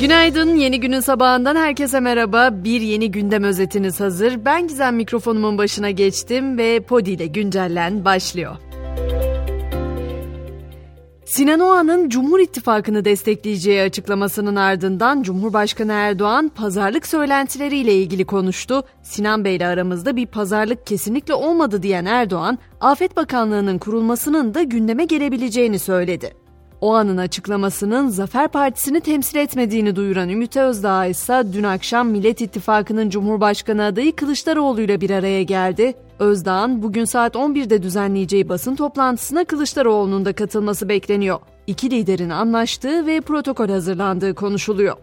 Günaydın, 0.00 0.56
yeni 0.56 0.80
günün 0.80 1.00
sabahından 1.00 1.56
herkese 1.56 2.00
merhaba. 2.00 2.50
Bir 2.52 2.80
yeni 2.80 3.10
gündem 3.10 3.44
özetiniz 3.44 4.00
hazır. 4.00 4.44
Ben 4.44 4.68
Gizem 4.68 4.96
mikrofonumun 4.96 5.58
başına 5.58 5.90
geçtim 5.90 6.58
ve 6.58 6.80
Podi 6.80 7.10
ile 7.10 7.26
güncellen 7.26 8.04
başlıyor. 8.04 8.56
Sinan 11.24 11.60
Oğan'ın 11.60 12.08
Cumhur 12.08 12.40
İttifakı'nı 12.40 13.04
destekleyeceği 13.04 13.82
açıklamasının 13.82 14.56
ardından 14.56 15.22
Cumhurbaşkanı 15.22 15.92
Erdoğan 15.92 16.48
pazarlık 16.48 17.06
söylentileriyle 17.06 17.94
ilgili 17.94 18.24
konuştu. 18.24 18.82
Sinan 19.02 19.44
Bey 19.44 19.56
ile 19.56 19.66
aramızda 19.66 20.16
bir 20.16 20.26
pazarlık 20.26 20.86
kesinlikle 20.86 21.34
olmadı 21.34 21.82
diyen 21.82 22.04
Erdoğan, 22.04 22.58
Afet 22.80 23.16
Bakanlığı'nın 23.16 23.78
kurulmasının 23.78 24.54
da 24.54 24.62
gündeme 24.62 25.04
gelebileceğini 25.04 25.78
söyledi. 25.78 26.45
O 26.86 26.94
anın 26.94 27.16
açıklamasının 27.16 28.08
Zafer 28.08 28.48
Partisi'ni 28.48 29.00
temsil 29.00 29.36
etmediğini 29.36 29.96
duyuran 29.96 30.28
Ümit 30.28 30.56
Özdağ 30.56 31.06
ise 31.06 31.42
dün 31.52 31.62
akşam 31.62 32.08
Millet 32.08 32.40
İttifakı'nın 32.40 33.10
Cumhurbaşkanı 33.10 33.84
adayı 33.84 34.16
Kılıçdaroğlu 34.16 34.80
ile 34.80 35.00
bir 35.00 35.10
araya 35.10 35.42
geldi. 35.42 35.94
Özdağ'ın 36.18 36.82
bugün 36.82 37.04
saat 37.04 37.34
11'de 37.34 37.82
düzenleyeceği 37.82 38.48
basın 38.48 38.76
toplantısına 38.76 39.44
Kılıçdaroğlu'nun 39.44 40.24
da 40.24 40.32
katılması 40.32 40.88
bekleniyor. 40.88 41.38
İki 41.66 41.90
liderin 41.90 42.30
anlaştığı 42.30 43.06
ve 43.06 43.20
protokol 43.20 43.68
hazırlandığı 43.68 44.34
konuşuluyor. 44.34 44.96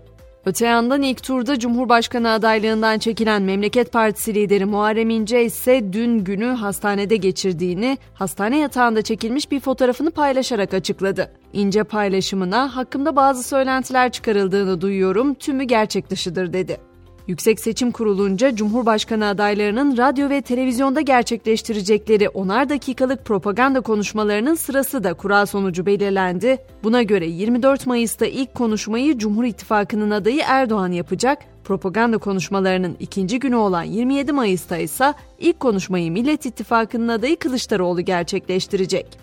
Öte 0.45 0.65
yandan 0.65 1.01
ilk 1.01 1.23
turda 1.23 1.59
Cumhurbaşkanı 1.59 2.31
adaylığından 2.31 2.99
çekilen 2.99 3.41
Memleket 3.41 3.91
Partisi 3.91 4.33
lideri 4.33 4.65
Muharrem 4.65 5.09
İnce 5.09 5.45
ise 5.45 5.93
dün 5.93 6.19
günü 6.23 6.45
hastanede 6.45 7.15
geçirdiğini, 7.15 7.97
hastane 8.13 8.59
yatağında 8.59 9.01
çekilmiş 9.01 9.51
bir 9.51 9.59
fotoğrafını 9.59 10.11
paylaşarak 10.11 10.73
açıkladı. 10.73 11.31
İnce 11.53 11.83
paylaşımına 11.83 12.75
hakkımda 12.75 13.15
bazı 13.15 13.43
söylentiler 13.43 14.11
çıkarıldığını 14.11 14.81
duyuyorum, 14.81 15.33
tümü 15.33 15.63
gerçek 15.63 16.09
dışıdır 16.09 16.53
dedi. 16.53 16.92
Yüksek 17.27 17.59
Seçim 17.59 17.91
Kurulu'nca 17.91 18.55
Cumhurbaşkanı 18.55 19.27
adaylarının 19.27 19.97
radyo 19.97 20.29
ve 20.29 20.41
televizyonda 20.41 21.01
gerçekleştirecekleri 21.01 22.29
onar 22.29 22.69
dakikalık 22.69 23.25
propaganda 23.25 23.81
konuşmalarının 23.81 24.55
sırası 24.55 25.03
da 25.03 25.13
kura 25.13 25.45
sonucu 25.45 25.85
belirlendi. 25.85 26.57
Buna 26.83 27.03
göre 27.03 27.27
24 27.27 27.87
Mayıs'ta 27.87 28.25
ilk 28.25 28.55
konuşmayı 28.55 29.17
Cumhur 29.17 29.43
İttifakı'nın 29.43 30.11
adayı 30.11 30.41
Erdoğan 30.45 30.91
yapacak. 30.91 31.39
Propaganda 31.63 32.17
konuşmalarının 32.17 32.97
ikinci 32.99 33.39
günü 33.39 33.55
olan 33.55 33.83
27 33.83 34.31
Mayıs'ta 34.31 34.77
ise 34.77 35.13
ilk 35.39 35.59
konuşmayı 35.59 36.11
Millet 36.11 36.45
İttifakı'nın 36.45 37.07
adayı 37.07 37.35
Kılıçdaroğlu 37.39 38.01
gerçekleştirecek. 38.01 39.17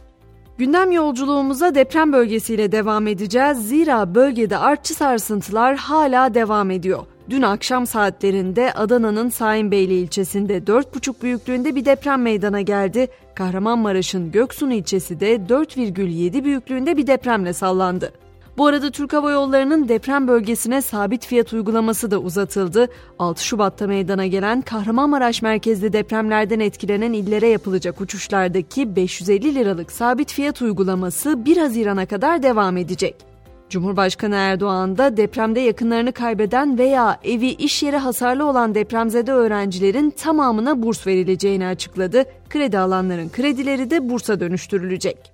Gündem 0.58 0.92
yolculuğumuza 0.92 1.74
deprem 1.74 2.12
bölgesiyle 2.12 2.72
devam 2.72 3.06
edeceğiz. 3.06 3.68
Zira 3.68 4.14
bölgede 4.14 4.58
artçı 4.58 4.94
sarsıntılar 4.94 5.76
hala 5.76 6.34
devam 6.34 6.70
ediyor. 6.70 7.06
Dün 7.31 7.42
akşam 7.42 7.86
saatlerinde 7.86 8.73
Adana'nın 8.73 9.28
Saimeyli 9.28 9.95
ilçesinde 9.95 10.59
4,5 10.59 11.23
büyüklüğünde 11.23 11.75
bir 11.75 11.84
deprem 11.84 12.23
meydana 12.23 12.61
geldi. 12.61 13.09
Kahramanmaraş'ın 13.34 14.33
Göksun 14.33 14.70
ilçesi 14.70 15.20
de 15.20 15.36
4,7 15.36 16.45
büyüklüğünde 16.45 16.97
bir 16.97 17.06
depremle 17.06 17.53
sallandı. 17.53 18.12
Bu 18.58 18.67
arada 18.67 18.91
Türk 18.91 19.12
Hava 19.12 19.31
Yolları'nın 19.31 19.89
deprem 19.89 20.28
bölgesine 20.28 20.83
sabit 20.83 21.27
fiyat 21.27 21.53
uygulaması 21.53 22.11
da 22.11 22.19
uzatıldı. 22.19 22.89
6 23.19 23.45
Şubat'ta 23.45 23.86
meydana 23.86 24.27
gelen 24.27 24.62
Kahramanmaraş 24.62 25.42
merkezli 25.42 25.92
depremlerden 25.92 26.61
etkilenen 26.61 27.12
illere 27.12 27.48
yapılacak 27.48 28.01
uçuşlardaki 28.01 28.97
550 28.97 29.55
liralık 29.55 29.92
sabit 29.92 30.33
fiyat 30.33 30.62
uygulaması 30.62 31.45
1 31.45 31.56
Haziran'a 31.56 32.06
kadar 32.06 32.42
devam 32.42 32.77
edecek. 32.77 33.30
Cumhurbaşkanı 33.70 34.34
Erdoğan 34.34 34.98
da 34.98 35.16
depremde 35.16 35.60
yakınlarını 35.60 36.12
kaybeden 36.12 36.78
veya 36.78 37.20
evi 37.24 37.48
iş 37.48 37.82
yeri 37.82 37.96
hasarlı 37.96 38.46
olan 38.46 38.74
depremzede 38.74 39.32
öğrencilerin 39.32 40.10
tamamına 40.10 40.82
burs 40.82 41.06
verileceğini 41.06 41.67
açıkladı. 41.67 42.24
Kredi 42.48 42.78
alanların 42.78 43.28
kredileri 43.28 43.90
de 43.90 44.08
bursa 44.08 44.40
dönüştürülecek. 44.40 45.33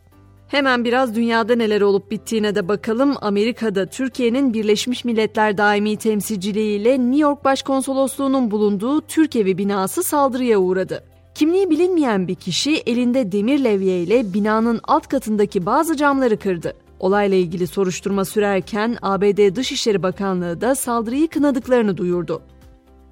Hemen 0.48 0.84
biraz 0.84 1.14
dünyada 1.14 1.56
neler 1.56 1.80
olup 1.80 2.10
bittiğine 2.10 2.54
de 2.54 2.68
bakalım. 2.68 3.14
Amerika'da 3.20 3.86
Türkiye'nin 3.86 4.54
Birleşmiş 4.54 5.04
Milletler 5.04 5.58
Daimi 5.58 5.96
Temsilciliği 5.96 6.80
ile 6.80 6.98
New 6.98 7.18
York 7.18 7.44
Başkonsolosluğu'nun 7.44 8.50
bulunduğu 8.50 9.00
Türk 9.00 9.36
Evi 9.36 9.58
binası 9.58 10.02
saldırıya 10.02 10.58
uğradı. 10.58 11.04
Kimliği 11.34 11.70
bilinmeyen 11.70 12.28
bir 12.28 12.34
kişi 12.34 12.82
elinde 12.86 13.32
demir 13.32 13.64
levye 13.64 14.02
ile 14.02 14.34
binanın 14.34 14.80
alt 14.84 15.08
katındaki 15.08 15.66
bazı 15.66 15.96
camları 15.96 16.38
kırdı. 16.38 16.85
Olayla 17.00 17.36
ilgili 17.36 17.66
soruşturma 17.66 18.24
sürerken 18.24 18.96
ABD 19.02 19.56
Dışişleri 19.56 20.02
Bakanlığı 20.02 20.60
da 20.60 20.74
saldırıyı 20.74 21.28
kınadıklarını 21.28 21.96
duyurdu. 21.96 22.42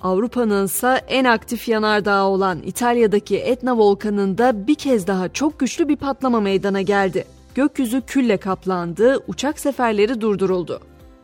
Avrupa'nın 0.00 0.64
ise 0.64 1.00
en 1.08 1.24
aktif 1.24 1.68
yanardağı 1.68 2.24
olan 2.24 2.58
İtalya'daki 2.62 3.36
Etna 3.36 3.78
volkanında 3.78 4.66
bir 4.66 4.74
kez 4.74 5.06
daha 5.06 5.28
çok 5.28 5.60
güçlü 5.60 5.88
bir 5.88 5.96
patlama 5.96 6.40
meydana 6.40 6.82
geldi. 6.82 7.24
Gökyüzü 7.54 8.00
külle 8.00 8.36
kaplandı, 8.36 9.24
uçak 9.28 9.58
seferleri 9.58 10.20
durduruldu. 10.20 10.80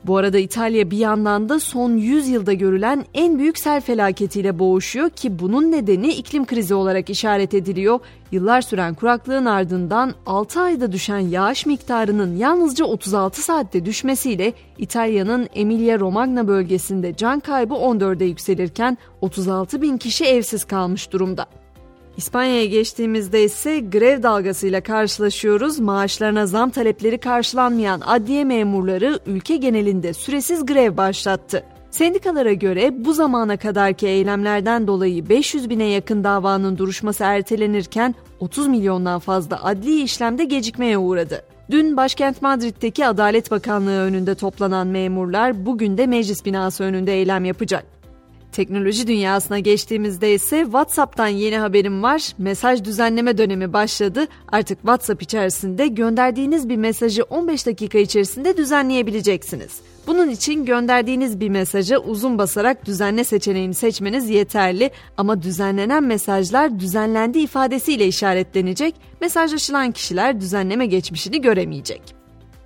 Bu 0.06 0.16
arada 0.16 0.38
İtalya 0.38 0.90
bir 0.90 0.98
yandan 0.98 1.48
da 1.48 1.60
son 1.60 1.96
100 1.96 2.28
yılda 2.28 2.52
görülen 2.52 3.04
en 3.14 3.38
büyük 3.38 3.58
sel 3.58 3.80
felaketiyle 3.80 4.58
boğuşuyor 4.58 5.10
ki 5.10 5.38
bunun 5.38 5.72
nedeni 5.72 6.12
iklim 6.12 6.46
krizi 6.46 6.74
olarak 6.74 7.10
işaret 7.10 7.54
ediliyor. 7.54 8.00
Yıllar 8.32 8.62
süren 8.62 8.94
kuraklığın 8.94 9.46
ardından 9.46 10.14
6 10.26 10.60
ayda 10.60 10.92
düşen 10.92 11.18
yağış 11.18 11.66
miktarının 11.66 12.36
yalnızca 12.36 12.84
36 12.84 13.42
saatte 13.42 13.84
düşmesiyle 13.84 14.52
İtalya'nın 14.78 15.48
Emilia-Romagna 15.54 16.48
bölgesinde 16.48 17.16
can 17.16 17.40
kaybı 17.40 17.74
14'e 17.74 18.26
yükselirken 18.26 18.98
36 19.20 19.82
bin 19.82 19.96
kişi 19.98 20.24
evsiz 20.24 20.64
kalmış 20.64 21.12
durumda. 21.12 21.59
İspanya'ya 22.16 22.64
geçtiğimizde 22.64 23.44
ise 23.44 23.80
grev 23.80 24.22
dalgasıyla 24.22 24.80
karşılaşıyoruz. 24.80 25.78
Maaşlarına 25.78 26.46
zam 26.46 26.70
talepleri 26.70 27.18
karşılanmayan 27.18 28.00
adliye 28.00 28.44
memurları 28.44 29.18
ülke 29.26 29.56
genelinde 29.56 30.12
süresiz 30.12 30.66
grev 30.66 30.96
başlattı. 30.96 31.64
Sendikalara 31.90 32.52
göre 32.52 33.04
bu 33.04 33.12
zamana 33.12 33.56
kadarki 33.56 34.06
eylemlerden 34.06 34.86
dolayı 34.86 35.28
500 35.28 35.70
bine 35.70 35.84
yakın 35.84 36.24
davanın 36.24 36.78
duruşması 36.78 37.24
ertelenirken 37.24 38.14
30 38.40 38.68
milyondan 38.68 39.18
fazla 39.18 39.64
adli 39.64 40.02
işlemde 40.02 40.44
gecikmeye 40.44 40.98
uğradı. 40.98 41.42
Dün 41.70 41.96
başkent 41.96 42.42
Madrid'deki 42.42 43.06
Adalet 43.06 43.50
Bakanlığı 43.50 44.00
önünde 44.00 44.34
toplanan 44.34 44.86
memurlar 44.86 45.66
bugün 45.66 45.98
de 45.98 46.06
meclis 46.06 46.44
binası 46.44 46.84
önünde 46.84 47.12
eylem 47.12 47.44
yapacak. 47.44 47.99
Teknoloji 48.52 49.06
dünyasına 49.06 49.58
geçtiğimizde 49.58 50.34
ise 50.34 50.62
WhatsApp'tan 50.62 51.26
yeni 51.26 51.58
haberim 51.58 52.02
var. 52.02 52.32
Mesaj 52.38 52.84
düzenleme 52.84 53.38
dönemi 53.38 53.72
başladı. 53.72 54.26
Artık 54.48 54.78
WhatsApp 54.78 55.22
içerisinde 55.22 55.86
gönderdiğiniz 55.86 56.68
bir 56.68 56.76
mesajı 56.76 57.22
15 57.22 57.66
dakika 57.66 57.98
içerisinde 57.98 58.56
düzenleyebileceksiniz. 58.56 59.80
Bunun 60.06 60.28
için 60.28 60.64
gönderdiğiniz 60.64 61.40
bir 61.40 61.48
mesaja 61.48 61.98
uzun 61.98 62.38
basarak 62.38 62.86
düzenle 62.86 63.24
seçeneğini 63.24 63.74
seçmeniz 63.74 64.30
yeterli 64.30 64.90
ama 65.16 65.42
düzenlenen 65.42 66.04
mesajlar 66.04 66.80
düzenlendi 66.80 67.38
ifadesiyle 67.38 68.06
işaretlenecek. 68.06 68.94
Mesajlaşılan 69.20 69.92
kişiler 69.92 70.40
düzenleme 70.40 70.86
geçmişini 70.86 71.40
göremeyecek. 71.40 72.19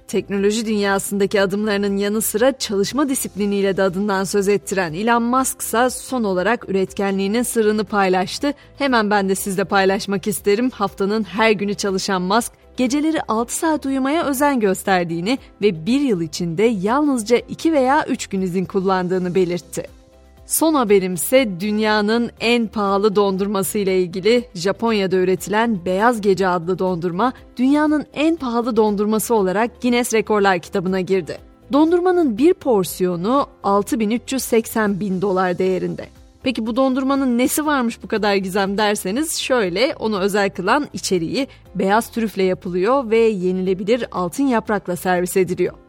Teknoloji 0.09 0.67
dünyasındaki 0.67 1.41
adımlarının 1.41 1.97
yanı 1.97 2.21
sıra 2.21 2.59
çalışma 2.59 3.09
disipliniyle 3.09 3.77
de 3.77 3.83
adından 3.83 4.25
söz 4.25 4.49
ettiren 4.49 4.93
Elon 4.93 5.23
Musk 5.23 5.61
ise 5.61 5.91
son 5.91 6.25
olarak 6.25 6.69
üretkenliğinin 6.69 7.43
sırrını 7.43 7.85
paylaştı. 7.85 8.55
Hemen 8.79 9.11
ben 9.11 9.29
de 9.29 9.35
sizle 9.35 9.65
paylaşmak 9.65 10.27
isterim. 10.27 10.71
Haftanın 10.71 11.25
her 11.25 11.51
günü 11.51 11.75
çalışan 11.75 12.23
Musk, 12.23 12.53
geceleri 12.77 13.23
6 13.29 13.55
saat 13.57 13.87
uyumaya 13.87 14.25
özen 14.25 14.61
gösterdiğini 14.61 15.39
ve 15.63 15.87
bir 15.87 16.01
yıl 16.01 16.21
içinde 16.21 16.63
yalnızca 16.63 17.37
2 17.37 17.73
veya 17.73 18.07
3 18.07 18.27
gün 18.27 18.41
izin 18.41 18.65
kullandığını 18.65 19.35
belirtti. 19.35 20.04
Son 20.47 20.75
haberimse 20.75 21.61
dünyanın 21.61 22.31
en 22.41 22.67
pahalı 22.67 23.17
dondurması 23.17 23.79
ile 23.79 24.01
ilgili 24.01 24.45
Japonya'da 24.55 25.17
üretilen 25.17 25.85
Beyaz 25.85 26.21
Gece 26.21 26.49
adlı 26.49 26.79
dondurma 26.79 27.33
dünyanın 27.57 28.07
en 28.15 28.37
pahalı 28.37 28.77
dondurması 28.77 29.35
olarak 29.35 29.83
Guinness 29.83 30.15
Rekorlar 30.15 30.59
kitabına 30.59 31.01
girdi. 31.01 31.39
Dondurmanın 31.73 32.39
bir 32.39 32.55
porsiyonu 32.55 33.47
6380 33.63 35.01
bin 35.01 35.23
dolar 35.23 35.59
değerinde. 35.59 36.07
Peki 36.43 36.67
bu 36.67 36.77
dondurmanın 36.77 37.39
nesi 37.39 37.67
varmış 37.67 38.03
bu 38.03 38.09
kadar 38.09 38.35
gizem 38.35 38.79
derseniz 38.79 39.39
şöyle 39.39 39.95
onu 39.99 40.21
özel 40.21 40.51
kılan 40.51 40.89
içeriği 40.93 41.49
beyaz 41.75 42.09
trüfle 42.09 42.43
yapılıyor 42.43 43.11
ve 43.11 43.19
yenilebilir 43.19 44.07
altın 44.13 44.45
yaprakla 44.45 44.97
servis 44.97 45.37
ediliyor. 45.37 45.84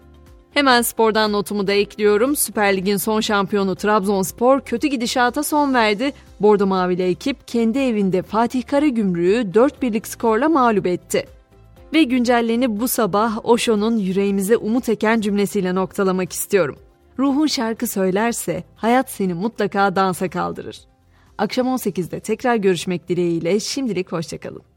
Hemen 0.56 0.82
spordan 0.82 1.32
notumu 1.32 1.68
da 1.68 1.74
ekliyorum. 1.74 2.36
Süper 2.36 2.78
Lig'in 2.78 2.98
son 2.98 3.22
şampiyonu 3.22 3.76
Trabzonspor 3.76 4.62
kötü 4.62 4.88
gidişata 4.88 5.44
son 5.44 5.74
verdi. 5.74 6.14
Bordo 6.40 6.68
Mavili 6.68 7.04
ekip 7.04 7.48
kendi 7.48 7.80
evinde 7.80 8.22
Fatih 8.22 8.68
Karagümrük'ü 8.68 9.54
4 9.54 9.82
birlik 9.82 10.08
skorla 10.08 10.50
mağlup 10.50 10.88
etti. 10.88 11.26
Ve 11.94 12.04
güncelleni 12.04 12.80
bu 12.80 12.88
sabah 12.88 13.46
Osho'nun 13.46 13.98
yüreğimize 13.98 14.58
umut 14.58 14.90
eken 14.90 15.22
cümlesiyle 15.22 15.76
noktalamak 15.76 16.34
istiyorum. 16.34 16.78
Ruhun 17.20 17.48
şarkı 17.48 17.88
söylerse 17.88 18.64
hayat 18.76 19.12
seni 19.12 19.34
mutlaka 19.34 19.96
dansa 19.96 20.30
kaldırır. 20.30 20.80
Akşam 21.38 21.68
18'de 21.68 22.20
tekrar 22.20 22.56
görüşmek 22.56 23.10
dileğiyle 23.10 23.60
şimdilik 23.60 24.12
hoşçakalın. 24.12 24.75